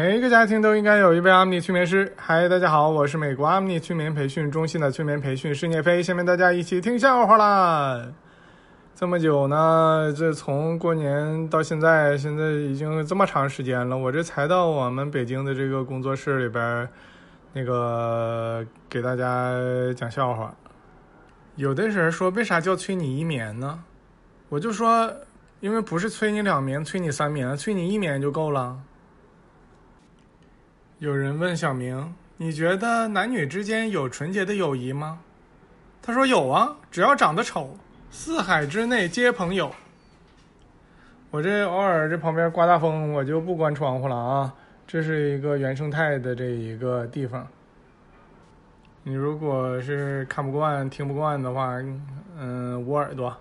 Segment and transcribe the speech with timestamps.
[0.00, 2.10] 每一个家庭都应该有一位阿米尼催眠师。
[2.16, 6.02] 嗨，大家好，我是美国阿米尼催眠培训中心的催眠培训师聂飞。
[6.02, 8.06] 下面大家一起听笑话啦！
[8.94, 16.88] 这么久呢，这从过年到现在，现在已经这么长时间了，我这才到我们北京的这个工作室里边，
[17.52, 19.52] 那个给大家
[19.94, 20.54] 讲笑话。
[21.56, 23.78] 有的人说，为啥叫催你一眠呢？
[24.48, 25.12] 我就说，
[25.60, 28.80] 因为不是催你两眠，催你三眠，催你一眠就够了。
[31.00, 35.18] 有人问小明：“你觉得男女之间有纯洁的友谊吗？”
[36.02, 37.74] 他说：“有啊，只要长得丑，
[38.10, 39.74] 四海之内皆朋友。”
[41.32, 44.54] 我这偶尔这旁边刮大风，我就不关窗户了啊。
[44.86, 47.48] 这是一个原生态的这一个地方。
[49.02, 51.78] 你如果是看不惯、听不惯的话，
[52.38, 53.34] 嗯，捂耳朵。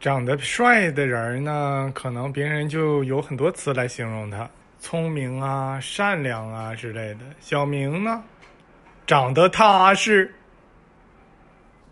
[0.00, 4.48] 长得帅的人呢，可能别人就有很多词来形容他。
[4.80, 7.20] 聪明啊，善良啊之类的。
[7.38, 8.24] 小明呢，
[9.06, 10.34] 长得踏实。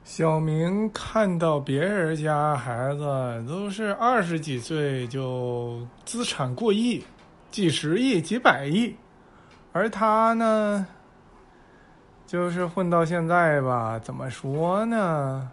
[0.03, 7.05] 小明看到别人家孩子都是二十几岁就资产过亿，
[7.51, 8.97] 几十亿、几百亿，
[9.73, 10.87] 而他呢，
[12.27, 15.51] 就是混到现在吧，怎么说呢？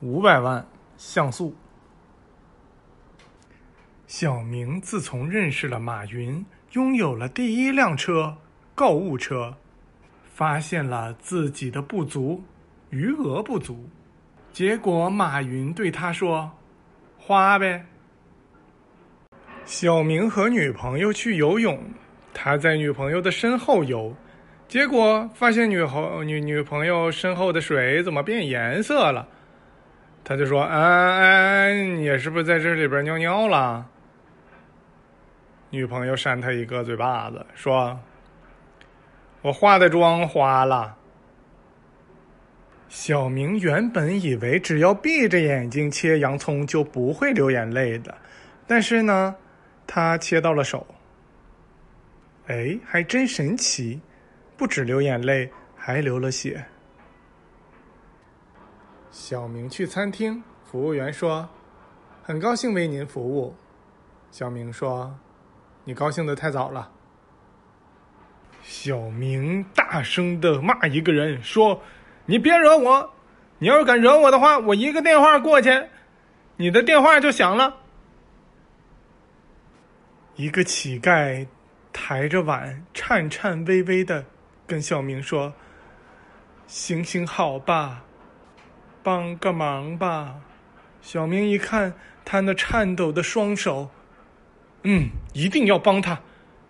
[0.00, 0.64] 五百万
[0.96, 1.52] 像素。
[4.06, 8.36] 小明自从认识了马云，拥有了第一辆车——
[8.72, 9.52] 购物车，
[10.32, 12.40] 发现了自己的不足，
[12.90, 13.88] 余额不足。
[14.52, 16.48] 结果马云对他说
[17.18, 17.84] ：“花呗。”
[19.66, 21.76] 小明和女朋友去游泳，
[22.32, 24.14] 他在女朋友的身后游，
[24.68, 29.26] 结果发现女后女女朋友身后的水怎么变颜色了？
[30.22, 33.84] 他就说：“哎哎，你是不是在这里边尿尿了？”
[35.76, 38.00] 女朋友扇他一个嘴巴子，说
[39.42, 40.96] ：“我化的妆花了。”
[42.88, 48.16] 小明原本以为只要闭着眼睛切洋葱就不会流眼泪的，
[48.66, 49.36] 但是呢，
[49.86, 50.86] 他切到了手。
[52.46, 54.00] 哎，还真神奇，
[54.56, 56.64] 不止流眼泪，还流了血。
[59.10, 61.46] 小明去餐厅，服务员说
[62.24, 63.54] ：“很高兴为您服务。”
[64.32, 65.14] 小明说。
[65.88, 66.90] 你高兴的太早了。
[68.62, 71.80] 小明大声的骂一个人，说
[72.26, 73.14] ：“你别惹我！
[73.58, 75.70] 你要是敢惹我的话，我一个电话过去，
[76.56, 77.76] 你的电话就响了。”
[80.34, 81.46] 一个乞丐
[81.92, 84.24] 抬着碗，颤颤巍巍的
[84.66, 85.54] 跟小明说
[86.66, 88.02] ：“行行好吧，
[89.04, 90.34] 帮个忙吧。”
[91.00, 93.88] 小明一看他那颤抖的双手。
[94.88, 96.16] 嗯，一定要帮他，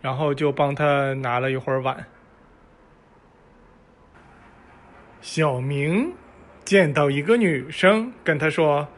[0.01, 2.07] 然后就帮他拿了一会儿碗。
[5.21, 6.15] 小明
[6.65, 8.89] 见到一个女生，跟他说：“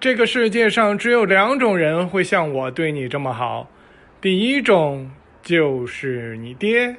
[0.00, 3.70] 这个世界上只有两种人会像我对你这么好，
[4.20, 5.08] 第一种
[5.40, 6.96] 就是你爹，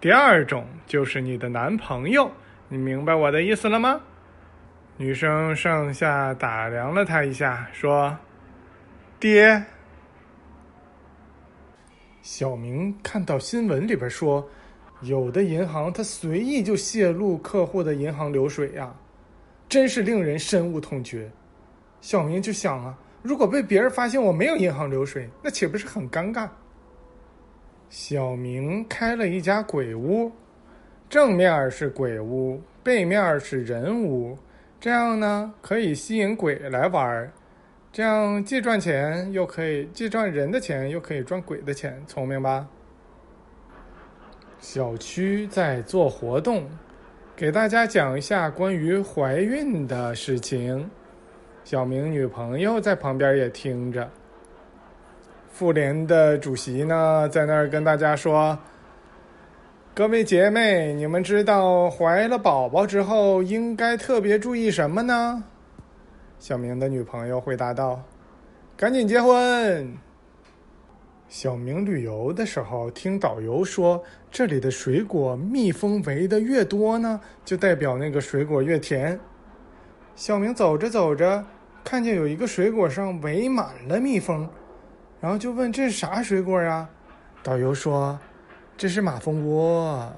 [0.00, 2.30] 第二种就是你的男朋友。
[2.68, 4.00] 你明白我的意思了吗？”
[4.96, 8.16] 女生上下打量了他一下，说
[9.18, 9.64] ：“爹。”
[12.26, 14.44] 小明看到新闻里边说，
[15.02, 18.92] 有的银行它随意就泄露客户的银行流水呀，
[19.68, 21.30] 真是令人深恶痛绝。
[22.00, 26.48] 小明就想啊，如果被别人发现我没有银行流水，那岂不是很尴尬？
[27.90, 30.32] 小明开了一家鬼屋，
[31.08, 34.36] 正面是鬼屋，背面是人屋，
[34.80, 37.30] 这样呢可以吸引鬼来玩儿。
[37.96, 42.68] 这样既赚钱又可以既赚人的钱又可以赚鬼的钱，聪明吧？
[44.60, 46.68] 小区在做活动，
[47.34, 50.90] 给大家讲一下关于怀孕的事情。
[51.64, 54.06] 小明女朋友在旁边也听着。
[55.48, 58.58] 妇联的主席呢，在那儿跟大家说
[59.96, 65.42] ：“各位姐妹，你们知道怀了宝宝之后应该特别注意什么呢？”
[66.38, 68.02] 小明的女朋友回答道
[68.76, 69.92] ：“赶紧结婚。”
[71.28, 79.18] 小明旅游的时候听导游说，这里的水果蜜蜂围的越多呢，就代表那个水果越甜。
[80.14, 81.44] 小明走着走着，
[81.82, 84.48] 看见有一个水果上围满了蜜蜂，
[85.20, 86.88] 然后就问：“这是啥水果啊？”
[87.42, 88.16] 导游说
[88.76, 90.12] ：“这是马蜂窝。”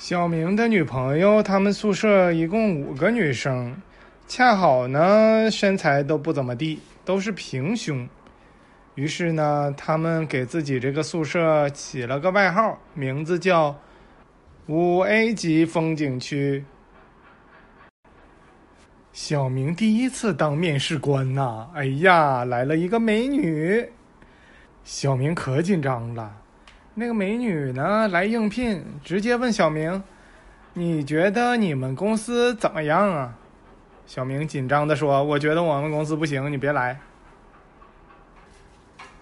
[0.00, 3.76] 小明的女朋友，他们宿舍一共五个女生，
[4.26, 8.08] 恰好呢身材都不怎么地，都是平胸。
[8.94, 13.78] 于是呢，他们给自己这个宿舍起了个外号，名字叫
[14.68, 16.64] “五 A 级风景区”。
[19.12, 21.68] 小明第一次当面试官呐！
[21.74, 23.86] 哎呀，来了一个美女，
[24.82, 26.39] 小明可紧张了。
[27.00, 30.04] 那个美女呢，来应聘，直接问小明
[30.74, 33.34] ：“你觉得你们公司怎么样啊？”
[34.04, 37.00] 小明紧张的说：“我觉得我们公司不行，你别来。”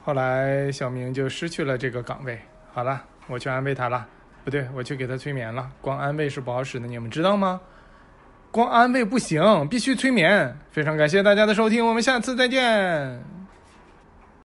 [0.02, 2.36] 后来小明就失去了这个岗位。
[2.72, 4.04] 好了，我去安慰他了，
[4.42, 5.70] 不对，我去给他催眠了。
[5.80, 7.60] 光安慰是不好使的，你们知道吗？
[8.50, 10.52] 光安慰不行，必须催眠。
[10.72, 13.37] 非常感谢大家的收听，我们下次再见。